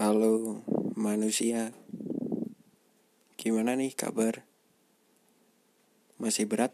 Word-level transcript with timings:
Halo 0.00 0.64
manusia 0.96 1.76
Gimana 3.36 3.76
nih 3.76 3.92
kabar? 3.92 4.48
Masih 6.16 6.48
berat? 6.48 6.72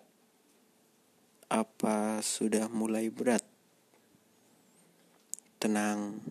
Apa 1.50 2.22
sudah 2.22 2.70
mulai 2.70 3.10
berat? 3.10 3.42
Tenang 5.58 6.22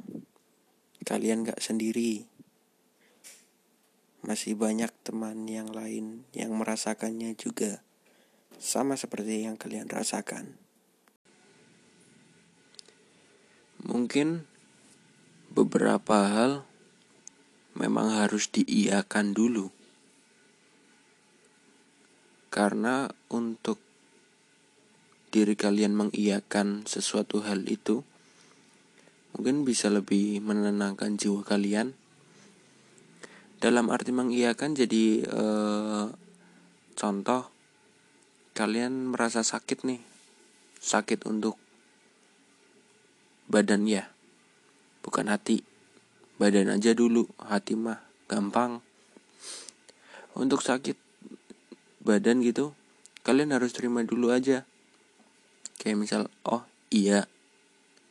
Kalian 1.03 1.43
gak 1.43 1.59
sendiri 1.59 2.31
Masih 4.23 4.55
banyak 4.55 4.95
teman 5.03 5.51
yang 5.51 5.75
lain 5.75 6.23
yang 6.31 6.55
merasakannya 6.55 7.35
juga 7.35 7.83
Sama 8.55 8.95
seperti 8.95 9.43
yang 9.43 9.59
kalian 9.59 9.91
rasakan 9.91 10.55
Mungkin 13.83 14.47
beberapa 15.51 16.31
hal 16.31 16.63
memang 17.75 18.15
harus 18.15 18.47
diiakan 18.49 19.35
dulu. 19.35 19.67
Karena 22.47 23.11
untuk 23.27 23.83
diri 25.35 25.59
kalian 25.59 25.91
mengiakan 25.91 26.87
sesuatu 26.87 27.43
hal 27.43 27.67
itu 27.67 28.07
mungkin 29.35 29.67
bisa 29.67 29.91
lebih 29.91 30.39
menenangkan 30.39 31.19
jiwa 31.19 31.43
kalian. 31.43 31.91
Dalam 33.59 33.91
arti 33.91 34.15
mengiakan 34.15 34.71
jadi 34.71 35.05
eh, 35.27 36.05
contoh 36.95 37.43
kalian 38.55 39.11
merasa 39.11 39.43
sakit 39.43 39.83
nih. 39.83 39.99
Sakit 40.79 41.27
untuk 41.27 41.59
badan 43.51 43.83
ya. 43.83 44.07
Bukan 45.03 45.27
hati 45.27 45.74
badan 46.35 46.67
aja 46.67 46.91
dulu 46.91 47.27
hati 47.39 47.79
mah 47.79 48.03
gampang. 48.27 48.83
Untuk 50.35 50.59
sakit 50.59 50.99
badan 52.03 52.43
gitu 52.43 52.75
kalian 53.23 53.55
harus 53.55 53.71
terima 53.71 54.03
dulu 54.03 54.35
aja. 54.35 54.67
Kayak 55.79 55.97
misal 55.99 56.21
oh 56.43 56.67
iya 56.91 57.23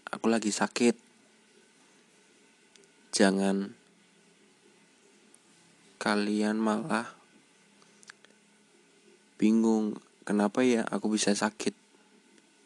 aku 0.09 0.33
lagi 0.33 0.49
sakit. 0.49 0.97
Jangan 3.15 3.77
kalian 6.01 6.59
malah 6.59 7.13
bingung 9.37 10.01
kenapa 10.25 10.65
ya 10.65 10.81
aku 10.89 11.13
bisa 11.13 11.37
sakit? 11.37 11.77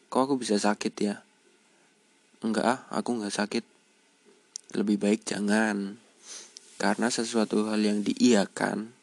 Kok 0.07 0.21
aku 0.23 0.35
bisa 0.39 0.55
sakit 0.55 0.93
ya? 1.03 1.21
Enggak 2.39 2.63
ah 2.63 2.79
aku 2.95 3.19
nggak 3.19 3.35
sakit 3.35 3.78
lebih 4.73 5.01
baik 5.01 5.25
jangan. 5.25 5.97
Karena 6.79 7.11
sesuatu 7.11 7.67
hal 7.67 7.81
yang 7.83 7.99
diiakan 8.05 8.93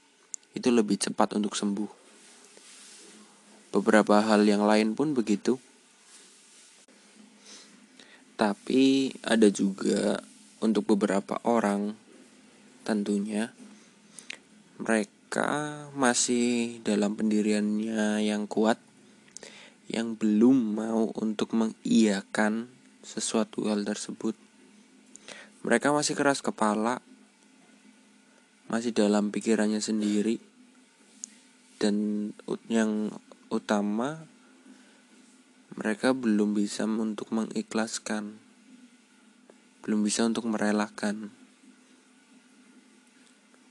itu 0.56 0.69
lebih 0.72 0.97
cepat 0.97 1.36
untuk 1.36 1.53
sembuh. 1.53 1.91
Beberapa 3.77 4.25
hal 4.25 4.48
yang 4.48 4.64
lain 4.64 4.97
pun 4.97 5.12
begitu. 5.12 5.61
Tapi 8.37 9.12
ada 9.25 9.48
juga 9.53 10.20
untuk 10.61 10.97
beberapa 10.97 11.41
orang 11.44 11.97
tentunya 12.84 13.53
mereka 14.77 15.89
masih 15.97 16.78
dalam 16.84 17.17
pendiriannya 17.17 18.25
yang 18.25 18.48
kuat 18.48 18.81
yang 19.89 20.17
belum 20.17 20.77
mau 20.77 21.12
untuk 21.17 21.56
mengiyakan 21.56 22.69
sesuatu 23.00 23.69
hal 23.70 23.84
tersebut 23.87 24.46
mereka 25.67 25.91
masih 25.91 26.14
keras 26.14 26.47
kepala, 26.47 27.03
masih 28.70 28.95
dalam 28.95 29.34
pikirannya 29.34 29.83
sendiri, 29.83 30.39
dan 31.83 32.31
yang 32.71 33.10
utama 33.50 34.31
mereka 35.75 36.15
belum 36.15 36.55
bisa 36.55 36.87
untuk 36.87 37.34
mengikhlaskan, 37.34 38.38
belum 39.82 40.06
bisa 40.06 40.22
untuk 40.22 40.47
merelakan. 40.47 41.34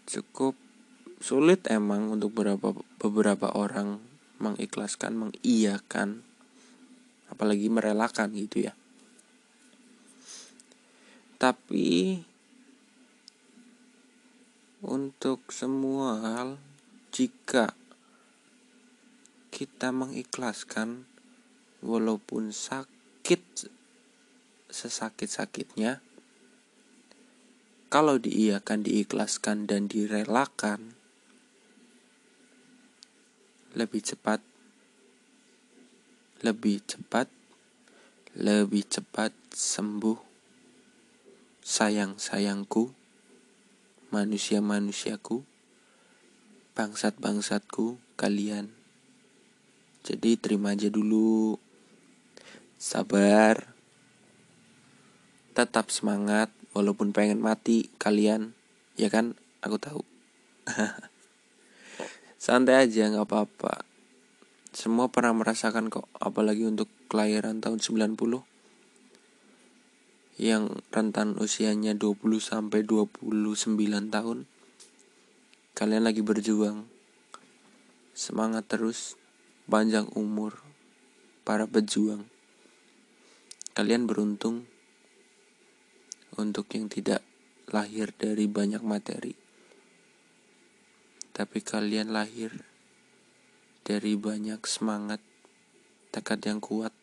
Cukup 0.03 0.59
sulit 1.23 1.63
emang 1.71 2.11
untuk 2.11 2.35
beberapa 2.35 2.75
beberapa 2.99 3.55
orang 3.55 4.03
mengikhlaskan, 4.43 5.15
mengiyakan, 5.15 6.27
apalagi 7.31 7.71
merelakan 7.71 8.35
gitu 8.35 8.67
ya. 8.67 8.75
Tapi 11.45 12.25
untuk 14.81 15.45
semua 15.53 16.17
hal 16.25 16.57
jika 17.13 17.77
kita 19.53 19.93
mengikhlaskan 19.93 21.05
walaupun 21.85 22.49
sakit 22.49 23.69
sesakit-sakitnya 24.73 26.01
kalau 27.93 28.17
diiakan 28.17 28.81
diikhlaskan 28.81 29.69
dan 29.69 29.85
direlakan 29.85 30.97
lebih 33.77 34.01
cepat 34.01 34.41
lebih 36.41 36.81
cepat 36.89 37.29
lebih 38.33 38.81
cepat 38.89 39.29
sembuh 39.53 40.34
sayang-sayangku, 41.65 42.93
manusia-manusiaku, 44.13 45.41
bangsat-bangsatku, 46.77 47.97
kalian. 48.13 48.69
Jadi 50.05 50.37
terima 50.37 50.77
aja 50.77 50.93
dulu. 50.93 51.57
Sabar. 52.77 53.73
Tetap 55.57 55.89
semangat 55.89 56.53
walaupun 56.77 57.09
pengen 57.09 57.41
mati 57.41 57.89
kalian. 57.97 58.53
Ya 58.93 59.09
kan? 59.09 59.33
Aku 59.65 59.81
tahu. 59.81 60.05
Santai 62.37 62.85
aja 62.85 63.09
nggak 63.09 63.25
apa-apa. 63.25 63.89
Semua 64.69 65.09
pernah 65.09 65.33
merasakan 65.33 65.89
kok, 65.89 66.05
apalagi 66.21 66.69
untuk 66.69 66.93
kelahiran 67.09 67.57
tahun 67.57 67.81
90 67.81 68.53
yang 70.35 70.83
rentan 70.91 71.39
usianya 71.39 71.95
20 71.95 72.19
sampai 72.43 72.83
29 72.83 73.71
tahun. 74.11 74.39
Kalian 75.75 76.03
lagi 76.03 76.19
berjuang. 76.19 76.87
Semangat 78.15 78.67
terus, 78.67 79.15
panjang 79.67 80.11
umur 80.15 80.59
para 81.47 81.63
pejuang. 81.67 82.27
Kalian 83.75 84.07
beruntung 84.07 84.67
untuk 86.35 86.67
yang 86.75 86.91
tidak 86.91 87.23
lahir 87.71 88.11
dari 88.15 88.47
banyak 88.47 88.83
materi. 88.83 89.35
Tapi 91.35 91.59
kalian 91.59 92.15
lahir 92.15 92.63
dari 93.83 94.15
banyak 94.15 94.63
semangat, 94.63 95.19
tekad 96.15 96.39
yang 96.43 96.63
kuat, 96.63 96.95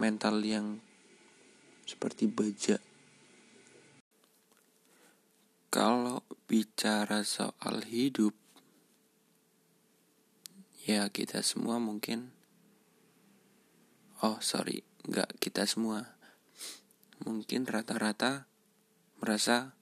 mental 0.00 0.40
yang 0.40 0.80
seperti 1.84 2.26
baja. 2.28 2.80
Kalau 5.68 6.24
bicara 6.46 7.26
soal 7.26 7.82
hidup, 7.88 8.32
ya 10.86 11.08
kita 11.10 11.42
semua 11.42 11.82
mungkin, 11.82 12.30
oh 14.22 14.38
sorry, 14.38 14.86
nggak 15.08 15.40
kita 15.42 15.66
semua, 15.66 16.14
mungkin 17.26 17.66
rata-rata 17.66 18.46
merasa 19.18 19.74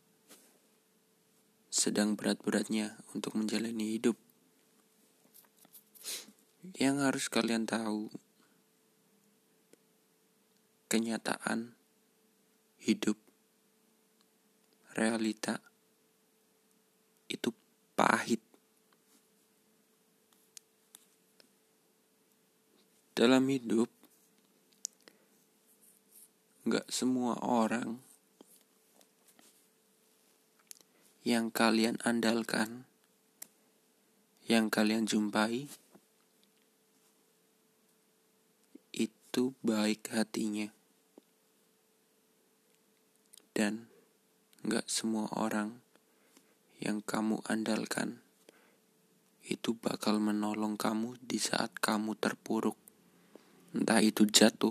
sedang 1.69 2.17
berat-beratnya 2.17 3.01
untuk 3.13 3.37
menjalani 3.37 3.97
hidup. 3.99 4.17
Yang 6.79 6.97
harus 7.05 7.25
kalian 7.29 7.69
tahu, 7.69 8.09
kenyataan 10.89 11.82
hidup 12.83 13.15
realita 14.99 15.63
itu 17.31 17.55
pahit. 17.95 18.43
Dalam 23.15 23.47
hidup, 23.47 23.87
gak 26.67 26.91
semua 26.91 27.39
orang 27.39 28.03
yang 31.23 31.55
kalian 31.55 32.03
andalkan, 32.03 32.83
yang 34.51 34.67
kalian 34.75 35.07
jumpai, 35.07 35.71
itu 38.91 39.55
baik 39.63 40.11
hatinya 40.11 40.82
dan 43.63 43.87
Gak 44.67 44.87
semua 44.87 45.27
orang 45.39 45.79
yang 46.79 47.03
kamu 47.03 47.43
andalkan 47.51 48.23
itu 49.43 49.75
bakal 49.75 50.23
menolong 50.23 50.79
kamu 50.79 51.19
di 51.19 51.43
saat 51.43 51.75
kamu 51.83 52.15
terpuruk. 52.15 52.79
Entah 53.75 53.99
itu 53.99 54.23
jatuh, 54.23 54.71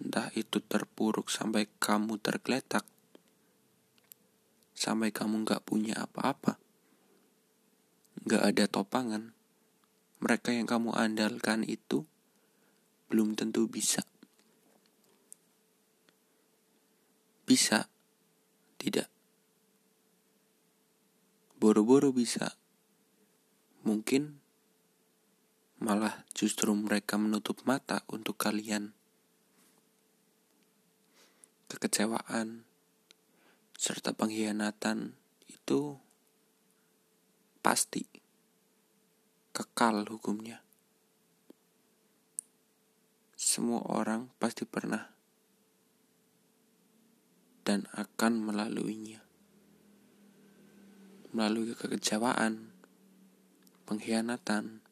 entah 0.00 0.32
itu 0.32 0.60
terpuruk 0.64 1.28
sampai 1.28 1.68
kamu 1.76 2.16
tergeletak, 2.16 2.88
sampai 4.72 5.12
kamu 5.12 5.44
gak 5.44 5.64
punya 5.68 5.96
apa-apa, 6.00 6.56
gak 8.24 8.56
ada 8.56 8.64
topangan. 8.72 9.36
Mereka 10.20 10.56
yang 10.56 10.64
kamu 10.64 10.96
andalkan 10.96 11.60
itu 11.64 12.08
belum 13.12 13.36
tentu 13.36 13.68
bisa. 13.68 14.00
Bisa, 17.52 17.84
tidak. 18.80 19.12
Boro-boro 21.60 22.08
bisa. 22.08 22.56
Mungkin 23.84 24.40
malah 25.76 26.24
justru 26.32 26.72
mereka 26.72 27.20
menutup 27.20 27.60
mata 27.68 28.08
untuk 28.08 28.40
kalian. 28.40 28.96
Kekecewaan 31.68 32.64
serta 33.76 34.16
pengkhianatan 34.16 35.12
itu 35.52 36.00
pasti 37.60 38.08
kekal 39.52 40.08
hukumnya. 40.08 40.64
Semua 43.36 43.84
orang 43.92 44.32
pasti 44.40 44.64
pernah 44.64 45.11
dan 47.62 47.86
akan 47.94 48.42
melaluinya. 48.42 49.22
Melalui 51.32 51.72
kekecewaan, 51.72 52.70
pengkhianatan, 53.88 54.84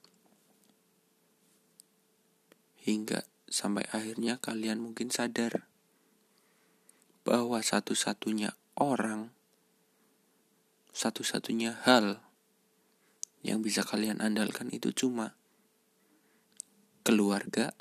hingga 2.80 3.28
sampai 3.50 3.84
akhirnya 3.92 4.40
kalian 4.40 4.80
mungkin 4.80 5.12
sadar 5.12 5.68
bahwa 7.22 7.60
satu-satunya 7.60 8.56
orang, 8.80 9.30
satu-satunya 10.96 11.76
hal 11.84 12.24
yang 13.44 13.60
bisa 13.60 13.84
kalian 13.84 14.24
andalkan 14.24 14.72
itu 14.72 14.92
cuma 14.92 15.36
keluarga, 17.04 17.72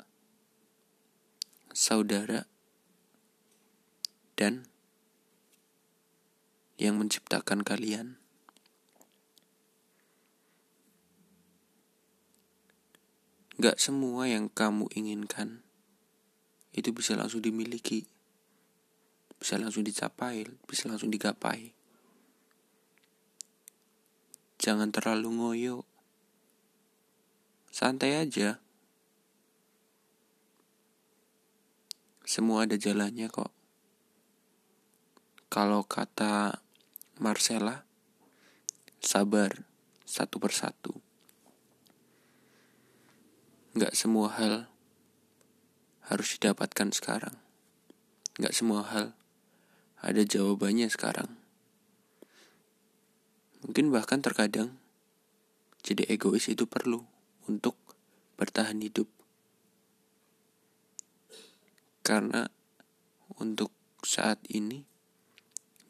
saudara, 1.72 2.48
dan 4.36 4.69
yang 6.80 6.96
menciptakan 6.96 7.60
kalian. 7.60 8.16
Gak 13.60 13.76
semua 13.76 14.24
yang 14.24 14.48
kamu 14.48 14.88
inginkan 14.96 15.60
itu 16.72 16.88
bisa 16.96 17.12
langsung 17.12 17.44
dimiliki, 17.44 18.08
bisa 19.36 19.60
langsung 19.60 19.84
dicapai, 19.84 20.48
bisa 20.64 20.88
langsung 20.88 21.12
digapai. 21.12 21.76
Jangan 24.56 24.88
terlalu 24.88 25.28
ngoyo, 25.36 25.76
santai 27.68 28.24
aja. 28.24 28.56
Semua 32.24 32.64
ada 32.64 32.80
jalannya 32.80 33.28
kok. 33.28 33.52
Kalau 35.50 35.84
kata 35.84 36.62
Marcella, 37.20 37.84
sabar 38.96 39.68
satu 40.08 40.40
persatu. 40.40 40.96
Gak 43.76 43.92
semua 43.92 44.32
hal 44.40 44.72
harus 46.08 46.40
didapatkan 46.40 46.88
sekarang. 46.96 47.36
Gak 48.40 48.56
semua 48.56 48.88
hal 48.88 49.12
ada 50.00 50.24
jawabannya 50.24 50.88
sekarang. 50.88 51.36
Mungkin 53.68 53.92
bahkan 53.92 54.24
terkadang 54.24 54.80
jadi 55.84 56.08
egois 56.08 56.48
itu 56.48 56.64
perlu 56.64 57.04
untuk 57.44 57.76
bertahan 58.40 58.80
hidup. 58.80 59.12
Karena 62.00 62.48
untuk 63.36 63.76
saat 64.00 64.40
ini 64.48 64.88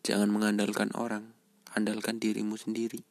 jangan 0.07 0.33
mengandalkan 0.33 0.93
orang, 0.97 1.33
andalkan 1.73 2.19
dirimu 2.19 2.57
sendiri. 2.57 3.07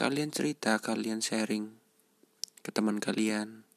kalian 0.00 0.32
cerita, 0.32 0.80
kalian 0.80 1.20
sharing 1.20 1.76
ke 2.64 2.72
teman 2.72 3.04
kalian 3.04 3.68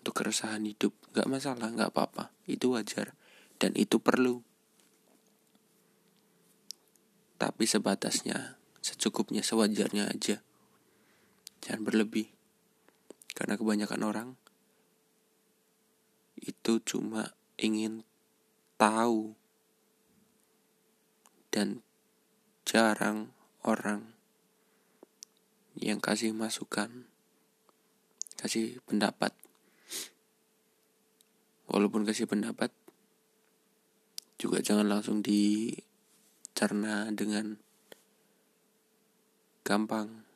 untuk 0.00 0.16
keresahan 0.16 0.64
hidup, 0.64 0.96
nggak 1.12 1.28
masalah, 1.28 1.68
nggak 1.68 1.92
apa-apa, 1.92 2.32
itu 2.48 2.72
wajar 2.72 3.12
dan 3.60 3.76
itu 3.76 4.00
perlu. 4.00 4.40
Tapi 7.36 7.68
sebatasnya, 7.68 8.56
secukupnya, 8.80 9.44
sewajarnya 9.44 10.08
aja. 10.08 10.40
Jangan 11.60 11.84
berlebih. 11.84 12.32
Karena 13.36 13.60
kebanyakan 13.60 14.02
orang 14.08 14.28
itu 16.40 16.80
cuma 16.80 17.36
ingin 17.60 18.08
tahu 18.82 19.38
dan 21.54 21.86
jarang 22.66 23.30
orang 23.62 24.10
yang 25.78 26.02
kasih 26.02 26.34
masukan, 26.34 27.06
kasih 28.42 28.82
pendapat. 28.82 29.30
Walaupun 31.70 32.02
kasih 32.02 32.26
pendapat, 32.26 32.74
juga 34.34 34.58
jangan 34.58 34.90
langsung 34.90 35.22
dicerna 35.22 37.06
dengan 37.14 37.62
gampang. 39.62 40.26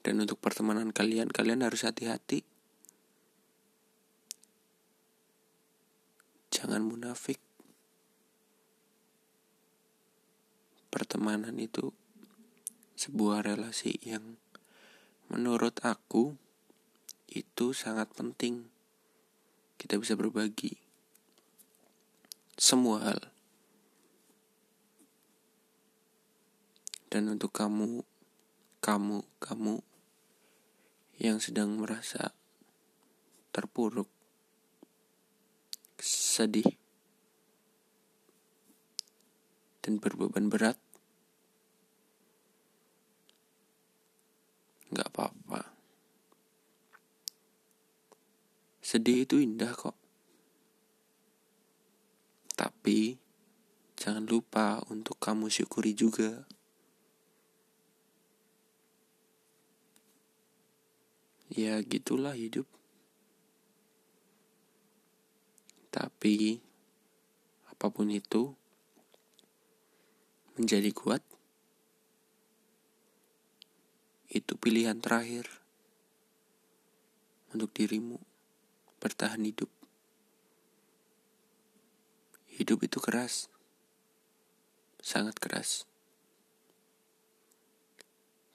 Dan 0.00 0.24
untuk 0.24 0.40
pertemanan 0.40 0.96
kalian, 0.96 1.28
kalian 1.28 1.60
harus 1.60 1.84
hati-hati. 1.84 2.53
Jangan 6.54 6.86
munafik. 6.86 7.42
Pertemanan 10.86 11.58
itu 11.58 11.90
sebuah 12.94 13.42
relasi 13.42 13.98
yang 14.06 14.38
menurut 15.26 15.82
aku 15.82 16.38
itu 17.26 17.74
sangat 17.74 18.06
penting 18.14 18.70
kita 19.82 19.98
bisa 19.98 20.14
berbagi 20.14 20.78
semua 22.54 23.02
hal 23.10 23.20
dan 27.10 27.26
untuk 27.26 27.50
kamu 27.50 28.06
kamu 28.78 29.26
kamu 29.42 29.82
yang 31.18 31.42
sedang 31.42 31.74
merasa 31.74 32.30
terpuruk 33.50 34.13
sedih 36.04 36.68
dan 39.80 39.96
berbeban 39.96 40.52
berat 40.52 40.76
nggak 44.92 45.08
apa-apa. 45.08 45.74
Sedih 48.84 49.24
itu 49.24 49.40
indah 49.40 49.72
kok. 49.72 49.96
Tapi 52.52 53.16
jangan 53.96 54.28
lupa 54.28 54.84
untuk 54.92 55.16
kamu 55.16 55.48
syukuri 55.48 55.96
juga. 55.96 56.44
Ya 61.48 61.80
gitulah 61.80 62.36
hidup. 62.36 62.68
Tapi 66.24 66.56
apa 67.68 67.92
pun 67.92 68.08
itu 68.08 68.56
menjadi 70.56 70.88
kuat 70.88 71.20
itu 74.32 74.56
pilihan 74.56 75.04
terakhir 75.04 75.44
untuk 77.52 77.68
dirimu 77.76 78.16
bertahan 79.04 79.44
hidup. 79.44 79.68
Hidup 82.56 82.80
itu 82.88 83.04
keras, 83.04 83.52
sangat 85.04 85.36
keras. 85.36 85.84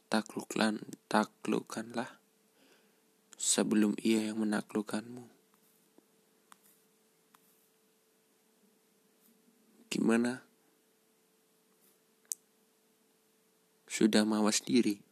Taklukkan, 0.09 0.89
taklukkanlah 1.05 2.17
sebelum 3.37 3.93
ia 4.01 4.25
yang 4.25 4.41
menaklukkanmu. 4.41 5.38
Gimana? 9.99 10.39
Sudah 13.83 14.23
mawas 14.23 14.63
diri? 14.63 15.03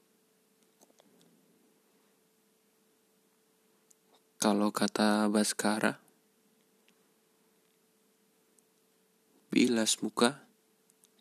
Kalau 4.40 4.72
kata 4.72 5.28
Baskara, 5.28 6.00
bilas 9.52 10.00
muka, 10.00 10.48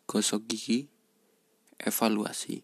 gosok 0.07 0.47
gigi, 0.47 0.87
evaluasi. 1.75 2.63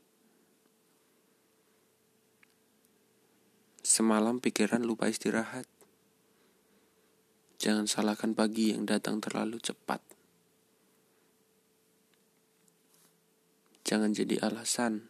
Semalam 3.83 4.39
pikiran 4.39 4.87
lupa 4.87 5.11
istirahat. 5.11 5.67
Jangan 7.59 7.91
salahkan 7.91 8.31
pagi 8.31 8.71
yang 8.71 8.87
datang 8.87 9.19
terlalu 9.19 9.59
cepat. 9.59 10.12
Jangan 13.93 14.09
jadi 14.09 14.41
alasan. 14.41 15.05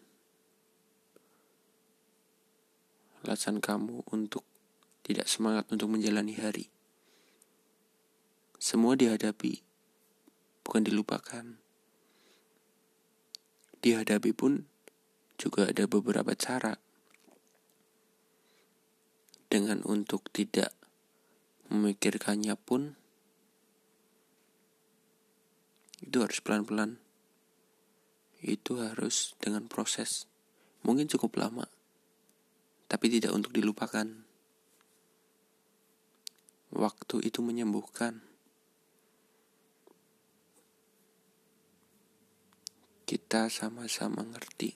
Alasan 3.24 3.64
kamu 3.64 4.04
untuk 4.12 4.44
tidak 5.08 5.32
semangat 5.32 5.72
untuk 5.72 5.88
menjalani 5.88 6.36
hari. 6.36 6.68
Semua 8.60 9.00
dihadapi, 9.00 9.64
bukan 10.68 10.84
dilupakan. 10.84 11.56
Dihadapi 13.80 14.36
pun 14.36 14.68
juga 15.40 15.72
ada 15.72 15.88
beberapa 15.88 16.36
cara. 16.36 16.76
Dengan 19.48 19.80
untuk 19.88 20.28
tidak 20.36 20.76
memikirkannya 21.72 22.60
pun, 22.60 23.00
itu 26.04 26.20
harus 26.20 26.44
pelan-pelan. 26.44 27.03
Itu 28.44 28.84
harus 28.84 29.40
dengan 29.40 29.72
proses. 29.72 30.28
Mungkin 30.84 31.08
cukup 31.08 31.40
lama, 31.40 31.64
tapi 32.92 33.08
tidak 33.08 33.32
untuk 33.32 33.56
dilupakan. 33.56 34.04
Waktu 36.76 37.16
itu 37.24 37.40
menyembuhkan. 37.40 38.20
Kita 43.08 43.48
sama-sama 43.48 44.28
ngerti. 44.28 44.76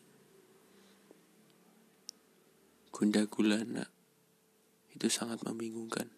Gunda 2.96 3.28
gulana 3.28 3.86
itu 4.98 5.14
sangat 5.14 5.46
membingungkan. 5.46 6.10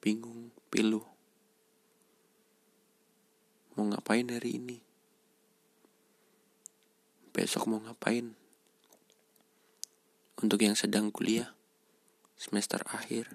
Bingung, 0.00 0.48
pilu. 0.72 1.04
Mau 3.76 3.84
ngapain 4.12 4.28
hari 4.28 4.60
ini? 4.60 4.78
Besok 7.32 7.64
mau 7.64 7.80
ngapain? 7.80 8.36
Untuk 10.36 10.60
yang 10.60 10.76
sedang 10.76 11.08
kuliah, 11.08 11.56
semester 12.36 12.84
akhir. 12.92 13.32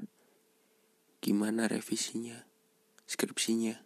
Gimana 1.18 1.66
revisinya, 1.66 2.46
skripsinya. 3.10 3.82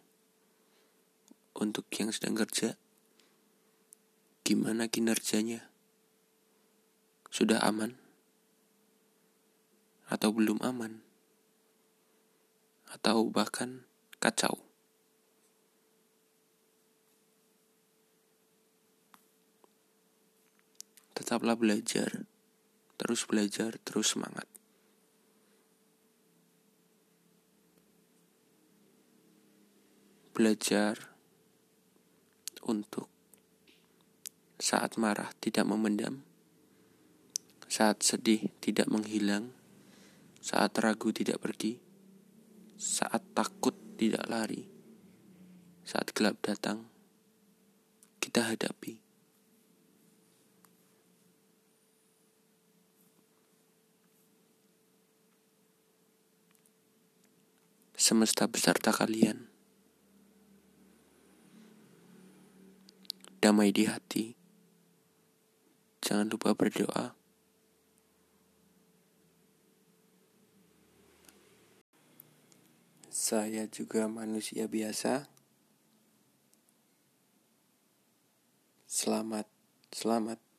Untuk 1.56 1.88
yang 1.96 2.12
sedang 2.12 2.36
kerja, 2.36 2.76
gimana 4.44 4.84
kinerjanya? 4.84 5.72
Sudah 7.32 7.64
aman? 7.64 7.96
Atau 10.12 10.36
belum 10.36 10.60
aman? 10.60 11.00
Atau 12.92 13.32
bahkan 13.32 13.88
kacau? 14.20 14.71
Tetaplah 21.22 21.54
belajar, 21.54 22.26
terus 22.98 23.22
belajar, 23.30 23.78
terus 23.86 24.18
semangat. 24.18 24.50
belajar 30.32 31.12
untuk 32.64 33.04
saat 34.56 34.96
marah 34.96 35.28
tidak 35.44 35.68
memendam, 35.68 36.24
saat 37.68 38.00
sedih 38.00 38.48
tidak 38.64 38.88
menghilang, 38.88 39.52
saat 40.40 40.72
ragu 40.80 41.12
tidak 41.12 41.36
pergi, 41.36 41.76
saat 42.80 43.20
takut 43.36 43.76
tidak 44.00 44.24
lari, 44.32 44.64
saat 45.84 46.16
gelap 46.16 46.40
datang, 46.40 46.88
kita 48.16 48.48
hadapi. 48.48 49.01
Semesta 58.02 58.50
beserta 58.50 58.90
kalian. 58.90 59.52
damai 63.42 63.74
di 63.74 63.90
hati. 63.90 64.38
Jangan 65.98 66.30
lupa 66.30 66.54
berdoa. 66.54 67.18
Saya 73.10 73.66
juga 73.66 74.06
manusia 74.06 74.70
biasa. 74.70 75.26
Selamat, 78.86 79.50
selamat. 79.90 80.51